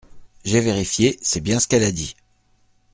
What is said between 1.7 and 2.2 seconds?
a dit.